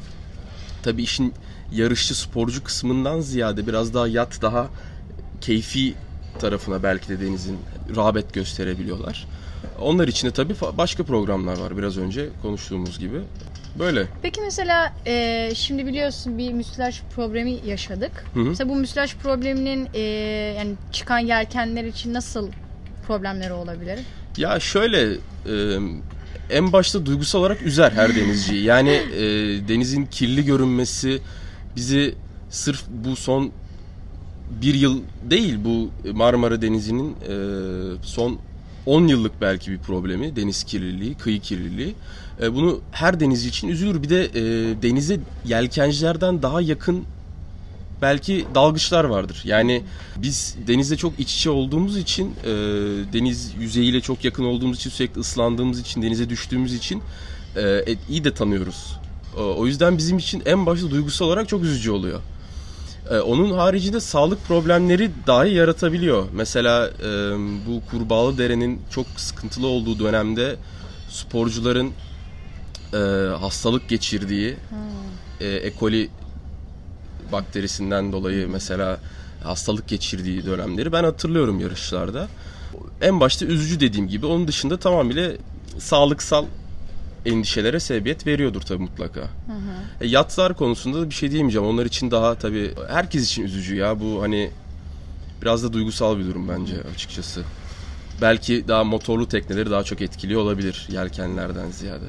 tabii 0.84 1.04
işin 1.04 1.34
yarışçı 1.72 2.20
sporcu 2.20 2.64
kısmından 2.64 3.20
ziyade 3.20 3.68
biraz 3.68 3.94
daha 3.94 4.08
yat 4.08 4.42
daha 4.42 4.70
keyfi 5.42 5.94
tarafına 6.40 6.84
belki 6.84 7.10
de 7.10 7.22
denizin 7.22 7.60
rağbet 7.96 8.34
gösterebiliyorlar. 8.34 9.28
Onlar 9.80 10.08
için 10.08 10.28
de 10.28 10.32
tabii 10.32 10.56
başka 10.78 11.04
programlar 11.04 11.58
var 11.58 11.78
biraz 11.78 11.98
önce 11.98 12.30
konuştuğumuz 12.42 13.00
gibi. 13.00 13.22
Böyle. 13.80 14.08
Peki 14.22 14.42
mesela 14.42 14.94
e, 15.08 15.52
şimdi 15.56 15.86
biliyorsun 15.86 16.38
bir 16.38 16.54
müsilaj 16.54 17.02
problemi 17.16 17.60
yaşadık. 17.66 18.12
Hı 18.34 18.40
hı. 18.40 18.44
Mesela 18.44 18.70
bu 18.70 18.76
müsilaj 18.76 19.16
probleminin 19.16 19.90
e, 19.94 20.00
yani 20.58 20.74
çıkan 20.92 21.20
yelkenler 21.20 21.84
için 21.84 22.14
nasıl 22.14 22.50
problemleri 23.08 23.54
olabilir? 23.54 24.00
Ya 24.38 24.60
şöyle 24.60 25.12
e, 25.12 25.16
en 26.50 26.74
başta 26.74 27.06
duygusal 27.06 27.40
olarak 27.40 27.62
üzer 27.62 27.92
her 27.92 28.16
denizciyi. 28.16 28.64
Yani 28.64 28.90
e, 28.90 29.22
denizin 29.68 30.06
kirli 30.06 30.46
görünmesi 30.46 31.22
bizi 31.76 32.16
sırf 32.50 32.84
bu 32.90 33.16
son 33.16 33.52
bir 34.62 34.74
yıl 34.74 35.02
değil 35.30 35.58
bu 35.66 35.90
Marmara 36.14 36.62
Denizi'nin 36.62 37.12
e, 37.12 37.36
son 38.04 38.40
10 38.86 39.08
yıllık 39.08 39.42
belki 39.42 39.72
bir 39.72 39.78
problemi 39.78 40.36
deniz 40.36 40.64
kirliliği, 40.64 41.16
kıyı 41.16 41.40
kirliliği. 41.40 41.96
E, 42.42 42.54
bunu 42.54 42.82
her 42.92 43.20
denizci 43.20 43.50
için 43.50 43.68
üzülür. 43.68 44.04
Bir 44.04 44.10
de 44.10 44.26
e, 44.26 44.42
denize 44.82 45.20
yelkencilerden 45.46 46.42
daha 46.42 46.62
yakın 46.62 47.04
belki 48.02 48.46
dalgıçlar 48.56 49.04
vardır. 49.04 49.42
Yani 49.46 49.84
biz 50.18 50.56
denizde 50.68 50.98
çok 50.98 51.20
iç 51.20 51.36
içe 51.36 51.50
olduğumuz 51.50 51.98
için, 51.98 52.36
e, 52.44 52.50
deniz 53.14 53.54
yüzeyiyle 53.60 54.02
çok 54.02 54.26
yakın 54.26 54.44
olduğumuz 54.44 54.78
için, 54.78 54.90
sürekli 54.90 55.20
ıslandığımız 55.20 55.80
için, 55.80 56.02
denize 56.02 56.30
düştüğümüz 56.30 56.74
için 56.74 57.02
e, 57.56 57.62
e, 57.62 57.96
iyi 58.10 58.24
de 58.24 58.34
tanıyoruz. 58.34 58.98
O, 59.38 59.42
o 59.42 59.68
yüzden 59.68 59.98
bizim 59.98 60.18
için 60.18 60.44
en 60.46 60.66
başta 60.66 60.90
duygusal 60.90 61.26
olarak 61.26 61.50
çok 61.50 61.64
üzücü 61.64 61.92
oluyor. 61.92 62.20
E, 63.12 63.18
onun 63.20 63.52
haricinde 63.52 64.00
sağlık 64.00 64.46
problemleri 64.48 65.12
dahi 65.28 65.54
yaratabiliyor. 65.54 66.26
Mesela 66.34 66.88
e, 66.88 67.04
bu 67.68 67.82
Kurbağalı 67.92 68.38
Dere'nin 68.38 68.82
çok 68.90 69.06
sıkıntılı 69.18 69.68
olduğu 69.68 70.00
dönemde 70.00 70.56
sporcuların 71.10 71.92
e, 72.94 72.98
hastalık 73.36 73.90
geçirdiği 73.90 74.56
e, 75.40 75.48
E. 75.48 75.74
coli 75.80 76.10
bakterisinden 77.34 78.12
dolayı 78.12 78.50
mesela 78.50 79.00
hastalık 79.44 79.88
geçirdiği 79.88 80.46
dönemleri 80.46 80.92
ben 80.92 81.04
hatırlıyorum 81.04 81.60
yarışlarda. 81.60 82.28
En 83.02 83.20
başta 83.20 83.46
üzücü 83.46 83.80
dediğim 83.80 84.08
gibi 84.08 84.26
onun 84.26 84.48
dışında 84.48 84.78
tamamıyla 84.80 85.32
sağlıksal 85.80 86.46
endişelere 87.26 87.80
sebebiyet 87.80 88.28
veriyordur 88.28 88.62
tabii 88.62 88.82
mutlaka. 88.82 89.22
E, 90.02 90.08
yatlar 90.08 90.54
konusunda 90.54 91.02
da 91.02 91.10
bir 91.10 91.16
şey 91.16 91.32
diyemeyeceğim. 91.32 91.68
Onlar 91.68 91.86
için 91.86 92.12
daha 92.12 92.36
tabii 92.36 92.74
herkes 92.90 93.26
için 93.26 93.44
üzücü 93.44 93.76
ya. 93.76 94.00
Bu 94.00 94.22
hani 94.22 94.52
biraz 95.42 95.64
da 95.64 95.74
duygusal 95.74 96.18
bir 96.20 96.26
durum 96.26 96.50
bence 96.50 96.74
açıkçası. 96.96 97.44
Belki 98.24 98.68
daha 98.68 98.84
motorlu 98.84 99.28
tekneleri 99.28 99.72
daha 99.72 99.84
çok 99.84 100.02
etkiliyor 100.02 100.42
olabilir 100.42 100.88
yelkenlerden 100.90 101.70
ziyade. 101.72 102.06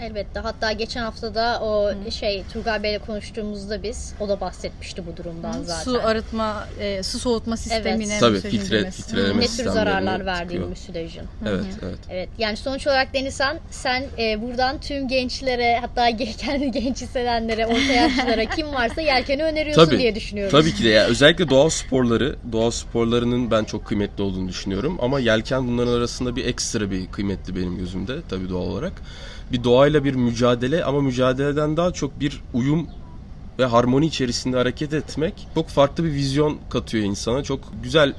Elbette. 0.00 0.40
Hatta 0.40 0.72
geçen 0.72 1.02
hafta 1.02 1.34
da 1.34 1.60
o 1.62 1.92
şey 2.10 2.44
Turgay 2.52 2.82
Bey'le 2.82 2.98
konuştuğumuzda 2.98 3.82
biz 3.82 4.14
o 4.20 4.28
da 4.28 4.40
bahsetmişti 4.40 5.06
bu 5.06 5.16
durumdan 5.16 5.62
zaten. 5.62 5.92
Su 5.92 6.00
arıtma, 6.02 6.68
e, 6.80 7.02
su 7.02 7.18
soğutma 7.18 7.56
sistemine 7.56 8.18
Tabii, 8.18 8.32
müsilajın 8.32 8.58
filtre- 8.58 8.90
filtreleme 8.90 9.40
ne 9.40 9.46
tür 9.46 9.64
zararlar 9.64 10.26
verdiği 10.26 10.58
müsilajın. 10.58 11.28
Evet, 11.46 11.64
evet. 11.82 11.98
Evet 12.08 12.28
yani 12.38 12.56
sonuç 12.56 12.86
olarak 12.86 13.14
Denizhan 13.14 13.60
sen 13.70 14.04
e, 14.18 14.42
buradan 14.42 14.78
tüm 14.78 15.08
gençlere 15.08 15.78
hatta 15.80 16.16
kendi 16.38 16.70
genç 16.70 17.02
hissedenlere, 17.02 17.66
orta 17.66 17.92
yaşlılara 17.92 18.46
kim 18.46 18.74
varsa 18.74 19.00
yelkeni 19.00 19.44
öneriyorsun 19.44 19.84
Tabii. 19.84 19.98
diye 19.98 20.14
düşünüyorum. 20.14 20.58
Tabii 20.58 20.74
ki 20.74 20.84
de 20.84 20.88
ya 20.88 21.06
özellikle 21.06 21.50
doğa 21.50 21.70
sporları, 21.70 22.36
doğa 22.52 22.70
sporlarının 22.70 23.50
ben 23.50 23.64
çok 23.64 23.84
kıymetli 23.84 24.22
olduğunu 24.22 24.48
düşünüyorum 24.48 24.98
ama 25.00 25.20
yelken 25.20 25.53
bunların 25.62 25.92
arasında 25.92 26.36
bir 26.36 26.44
ekstra 26.44 26.90
bir 26.90 27.06
kıymetli 27.06 27.56
benim 27.56 27.78
gözümde 27.78 28.16
tabii 28.28 28.48
doğal 28.48 28.62
olarak. 28.66 28.92
Bir 29.52 29.64
doğayla 29.64 30.04
bir 30.04 30.14
mücadele 30.14 30.84
ama 30.84 31.00
mücadeleden 31.00 31.76
daha 31.76 31.90
çok 31.92 32.20
bir 32.20 32.40
uyum 32.54 32.86
ve 33.58 33.64
harmoni 33.64 34.06
içerisinde 34.06 34.56
hareket 34.56 34.92
etmek 34.92 35.34
çok 35.54 35.68
farklı 35.68 36.04
bir 36.04 36.12
vizyon 36.12 36.58
katıyor 36.70 37.04
insana. 37.04 37.42
Çok 37.44 37.60
güzel 37.82 38.14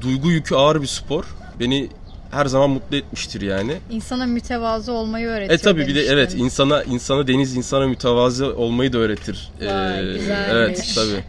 duygu 0.00 0.30
yükü 0.30 0.54
ağır 0.54 0.82
bir 0.82 0.86
spor. 0.86 1.24
Beni 1.60 1.88
her 2.30 2.46
zaman 2.46 2.70
mutlu 2.70 2.96
etmiştir 2.96 3.40
yani. 3.40 3.76
İnsana 3.90 4.26
mütevazı 4.26 4.92
olmayı 4.92 5.26
öğretiyor. 5.26 5.60
E 5.60 5.62
tabii 5.62 5.86
bir 5.86 5.94
de 5.94 6.00
evet 6.02 6.34
insana 6.34 6.82
insana 6.82 7.26
deniz 7.28 7.56
insana 7.56 7.86
mütevazı 7.86 8.56
olmayı 8.56 8.92
da 8.92 8.98
öğretir. 8.98 9.50
Vay, 9.60 9.68
Ee, 10.10 10.12
güzelmiş. 10.12 10.48
evet 10.52 10.92
tabii. 10.94 11.24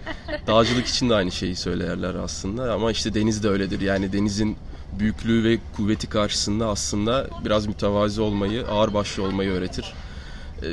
Dağcılık 0.47 0.87
için 0.87 1.09
de 1.09 1.15
aynı 1.15 1.31
şeyi 1.31 1.55
söylerler 1.55 2.15
aslında 2.15 2.73
ama 2.73 2.91
işte 2.91 3.13
deniz 3.13 3.43
de 3.43 3.49
öyledir. 3.49 3.81
Yani 3.81 4.13
denizin 4.13 4.57
büyüklüğü 5.00 5.43
ve 5.43 5.58
kuvveti 5.75 6.08
karşısında 6.08 6.67
aslında 6.67 7.27
biraz 7.46 7.65
mütevazi 7.67 8.22
olmayı, 8.22 8.67
ağırbaşlı 8.67 9.24
olmayı 9.24 9.50
öğretir. 9.51 9.93
Ee, 10.63 10.65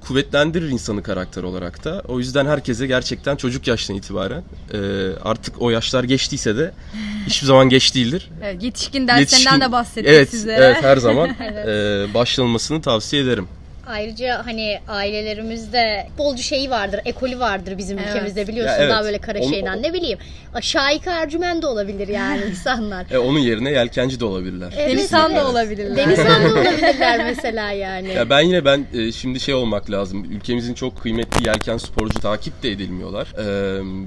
kuvvetlendirir 0.00 0.68
insanı 0.68 1.02
karakter 1.02 1.42
olarak 1.42 1.84
da. 1.84 2.02
O 2.08 2.18
yüzden 2.18 2.46
herkese 2.46 2.86
gerçekten 2.86 3.36
çocuk 3.36 3.66
yaştan 3.66 3.96
itibaren 3.96 4.42
e, 4.74 4.78
artık 5.22 5.62
o 5.62 5.70
yaşlar 5.70 6.04
geçtiyse 6.04 6.56
de 6.56 6.72
hiçbir 7.26 7.46
zaman 7.46 7.68
geç 7.68 7.94
değildir. 7.94 8.30
Evet, 8.42 8.62
yetişkin 8.62 9.08
derslerinden 9.08 9.56
Yetişkin- 9.56 9.60
de 9.60 9.72
bahsettik 9.72 10.10
evet, 10.10 10.30
sizlere. 10.30 10.64
Evet 10.64 10.82
her 10.82 10.96
zaman 10.96 11.28
e, 11.40 12.06
başlanılmasını 12.14 12.82
tavsiye 12.82 13.22
ederim. 13.22 13.48
Ayrıca 13.88 14.46
hani 14.46 14.78
ailelerimizde 14.88 16.06
futbolcu 16.08 16.42
şeyi 16.42 16.70
vardır, 16.70 17.00
ekolü 17.04 17.38
vardır 17.40 17.78
bizim 17.78 17.98
Evet. 17.98 18.08
ülkemizde 18.10 18.48
biliyorsun 18.48 18.72
Ya 18.74 18.78
evet. 18.80 18.90
daha 18.90 19.04
böyle 19.04 19.18
kara 19.18 19.38
Onu- 19.38 19.50
şeyden 19.50 19.82
ne 19.82 19.92
bileyim. 19.92 20.18
Şahika 20.60 21.10
Ercümen 21.12 21.62
de 21.62 21.66
olabilir 21.66 22.08
yani 22.08 22.40
insanlar. 22.50 23.06
E, 23.10 23.18
onun 23.18 23.38
yerine 23.38 23.70
yelkenci 23.70 24.20
de 24.20 24.24
olabilirler. 24.24 24.74
Evet, 24.78 24.90
Denizhan 24.90 25.34
da 25.36 25.48
olabilirler. 25.50 25.96
Denizhan 25.96 26.44
da 26.44 26.48
olabilirler 26.52 27.24
mesela 27.24 27.72
yani. 27.72 28.08
Ya 28.14 28.30
ben 28.30 28.40
yine 28.40 28.64
ben 28.64 28.86
e, 28.94 29.12
şimdi 29.12 29.40
şey 29.40 29.54
olmak 29.54 29.90
lazım. 29.90 30.24
Ülkemizin 30.24 30.74
çok 30.74 31.02
kıymetli 31.02 31.46
yelken 31.46 31.76
sporcu 31.76 32.20
takip 32.20 32.62
de 32.62 32.70
edilmiyorlar. 32.70 33.26
E, 33.38 33.48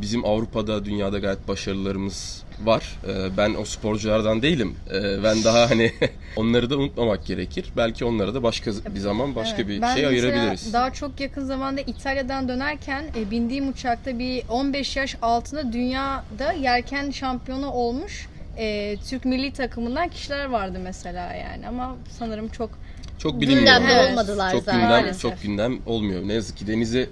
bizim 0.01 0.25
Avrupa'da, 0.25 0.85
dünyada 0.85 1.19
gayet 1.19 1.47
başarılarımız 1.47 2.43
var. 2.63 2.95
E, 3.07 3.37
ben 3.37 3.53
o 3.61 3.65
sporculardan 3.65 4.41
değilim. 4.41 4.75
Ben 5.23 5.43
daha 5.43 5.69
hani 5.69 5.91
onları 6.35 6.69
da 6.69 6.77
unutmamak 6.77 7.25
gerekir. 7.25 7.65
Belki 7.77 8.05
onlara 8.05 8.33
da 8.33 8.43
başka 8.43 8.71
bir 8.95 8.99
zaman 8.99 9.35
başka 9.35 9.55
Evet, 9.57 9.67
bir 9.67 9.70
ben 9.81 9.95
şey 9.95 10.05
ayırabiliriz. 10.07 10.73
Daha 10.73 10.93
çok 10.93 11.19
yakın 11.19 11.45
zamanda 11.45 11.81
İtalya'dan 11.81 12.47
dönerken 12.49 13.05
e, 13.17 13.31
bindiğim 13.31 13.69
uçakta 13.69 14.19
bir 14.19 14.43
15 14.49 14.95
yaş 14.95 15.15
altında 15.21 15.73
dünyada 15.73 16.51
yelken 16.53 17.11
şampiyonu 17.11 17.71
olmuş 17.71 18.27
e, 18.57 18.97
Türk 19.09 19.25
milli 19.25 19.53
takımından 19.53 20.07
kişiler 20.09 20.45
vardı 20.45 20.79
mesela 20.83 21.33
yani 21.33 21.67
ama 21.67 21.95
sanırım 22.19 22.49
çok 22.49 22.69
Çok 23.17 23.41
bilinmiyor. 23.41 23.59
Gündemde 23.59 23.93
Evet. 23.93 24.11
olmadılar 24.11 24.51
Çok 24.51 24.63
zaten. 24.63 24.75
gündem, 24.81 24.89
Maalesef. 25.01 25.21
çok 25.21 25.41
gündem 25.41 25.77
olmuyor. 25.85 26.27
Ne 26.27 26.33
yazık 26.33 26.57
ki 26.57 26.67
denize 26.67 27.09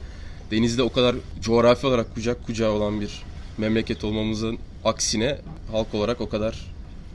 denizde 0.52 0.84
o 0.84 0.92
kadar 0.92 1.16
coğrafi 1.42 1.88
olarak 1.88 2.14
kucak 2.16 2.46
kucağa 2.46 2.70
olan 2.72 3.02
bir 3.02 3.24
memleket 3.58 4.04
olmamızın 4.04 4.58
aksine 4.86 5.38
halk 5.72 5.94
olarak 5.94 6.22
o 6.22 6.30
kadar 6.30 6.66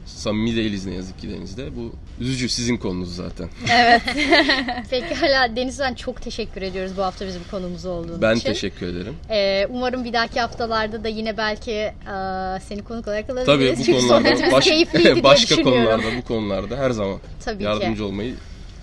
samimi 0.05 0.55
değiliz 0.55 0.85
ne 0.85 0.93
yazık 0.93 1.19
ki 1.19 1.29
denizde. 1.29 1.75
Bu 1.75 1.93
üzücü 2.19 2.49
sizin 2.49 2.77
konunuz 2.77 3.15
zaten. 3.15 3.49
Pekala 4.89 5.55
Denizhan 5.55 5.93
çok 5.93 6.21
teşekkür 6.21 6.61
ediyoruz 6.61 6.91
bu 6.97 7.01
hafta 7.03 7.27
bizim 7.27 7.41
konumuz 7.51 7.85
olduğun 7.85 8.21
Ben 8.21 8.35
için. 8.35 8.49
teşekkür 8.49 8.87
ederim. 8.87 9.15
Ee, 9.29 9.67
umarım 9.69 10.05
bir 10.05 10.13
dahaki 10.13 10.39
haftalarda 10.39 11.03
da 11.03 11.07
yine 11.07 11.37
belki 11.37 11.71
e, 11.71 11.93
seni 12.67 12.83
konuk 12.83 13.07
olarak 13.07 13.27
Tabii 13.27 13.39
alabiliriz. 13.39 13.79
bu 13.79 13.83
Çünkü 13.83 13.99
konularda 14.07 14.51
baş- 14.51 14.65
keyifliydi 14.65 15.03
diye 15.13 15.23
başka 15.23 15.55
konularda 15.63 16.17
bu 16.17 16.27
konularda 16.27 16.77
her 16.77 16.91
zaman 16.91 17.17
Tabii 17.45 17.57
ki. 17.57 17.63
yardımcı 17.63 18.05
olmayı 18.05 18.35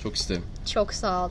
çok 0.03 0.17
isterim. 0.17 0.43
Çok 0.73 0.95
sağ 0.95 1.27
ol. 1.27 1.31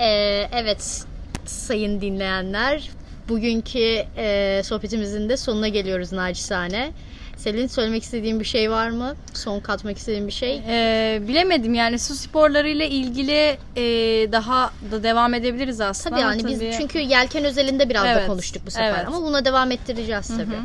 Ee, 0.00 0.48
evet 0.52 1.04
sayın 1.44 2.00
dinleyenler 2.00 2.90
bugünkü 3.28 4.04
e, 4.16 4.60
sohbetimizin 4.64 5.28
de 5.28 5.36
sonuna 5.36 5.68
geliyoruz 5.68 6.12
naçizane. 6.12 6.92
Selin 7.36 7.66
söylemek 7.66 8.02
istediğin 8.02 8.40
bir 8.40 8.44
şey 8.44 8.70
var 8.70 8.90
mı? 8.90 9.14
Son 9.34 9.60
katmak 9.60 9.98
istediğin 9.98 10.26
bir 10.26 10.32
şey? 10.32 10.62
Ee, 10.68 11.22
bilemedim 11.28 11.74
yani 11.74 11.98
su 11.98 12.14
sporlarıyla 12.14 12.84
ilgili 12.84 13.56
e, 13.76 13.82
daha 14.32 14.70
da 14.90 15.02
devam 15.02 15.34
edebiliriz 15.34 15.80
aslında. 15.80 16.16
Tabii 16.16 16.20
yani 16.24 16.44
biz 16.46 16.58
tabii- 16.58 16.74
çünkü 16.78 16.98
yelken 16.98 17.44
özelinde 17.44 17.88
biraz 17.88 18.04
da 18.04 18.08
Evet, 18.12 18.26
konuştuk 18.26 18.62
bu 18.66 18.70
sefer 18.70 18.94
evet. 18.94 19.06
ama 19.08 19.22
buna 19.22 19.44
devam 19.44 19.70
ettireceğiz 19.70 20.28
tabii. 20.28 20.56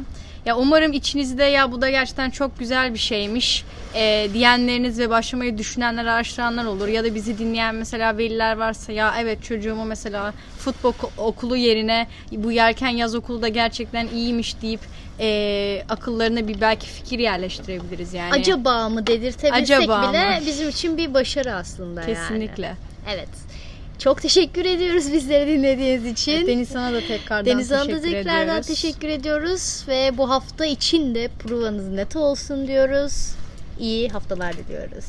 Ya 0.46 0.58
umarım 0.58 0.94
içinizde 0.94 1.44
ya 1.44 1.72
bu 1.72 1.82
da 1.82 1.90
gerçekten 1.90 2.30
çok 2.30 2.60
güzel 2.60 2.94
bir 2.94 3.00
şeymiş 3.00 3.66
e, 3.96 4.28
diyenleriniz 4.34 5.00
ve 5.00 5.10
başlamayı 5.10 5.58
düşünenler, 5.58 6.06
araştıranlar 6.06 6.66
olur. 6.66 6.88
Ya 6.88 7.04
da 7.04 7.16
bizi 7.16 7.38
dinleyen 7.38 7.76
mesela 7.76 8.18
veliler 8.18 8.58
varsa 8.58 8.92
ya 8.92 9.16
evet 9.20 9.44
çocuğumu 9.44 9.86
mesela 9.86 10.34
futbol 10.60 10.94
okulu 11.18 11.58
yerine 11.58 12.08
bu 12.32 12.52
yerken 12.52 12.90
yaz 12.90 13.16
okulu 13.16 13.42
da 13.42 13.48
gerçekten 13.48 14.08
iyiymiş 14.08 14.62
deyip 14.62 14.82
e, 15.20 15.84
akıllarına 15.90 16.48
bir 16.48 16.62
belki 16.62 16.88
fikir 16.88 17.20
yerleştirebiliriz 17.20 18.14
yani. 18.14 18.34
Acaba 18.34 18.90
mı 18.90 19.08
dedirtebilsek 19.08 19.54
Acaba 19.54 20.10
bile 20.10 20.40
mı? 20.40 20.46
bizim 20.46 20.70
için 20.70 20.98
bir 20.98 21.14
başarı 21.14 21.56
aslında 21.56 22.02
yani. 22.02 22.14
Kesinlikle. 22.14 22.76
Evet. 23.14 23.30
Çok 24.00 24.22
teşekkür 24.22 24.66
ediyoruz 24.66 25.14
bizleri 25.14 25.48
dinlediğiniz 25.48 26.06
için. 26.06 26.48
Deniz 26.48 26.70
sana 26.70 26.94
da 26.94 27.00
tekrardan 27.02 27.46
Deniz 27.46 27.72
Hanım'a 27.72 27.86
teşekkür 27.86 28.12
tekrardan 28.12 28.44
ediyoruz. 28.44 28.68
teşekkür 28.68 29.08
ediyoruz 29.08 29.84
ve 29.88 30.18
bu 30.18 30.30
hafta 30.30 30.66
için 30.66 31.16
de 31.16 31.28
provanız 31.40 31.88
net 31.88 32.16
olsun 32.16 32.68
diyoruz. 32.68 33.32
İyi 33.80 34.10
haftalar 34.10 34.54
diliyoruz. 34.58 35.06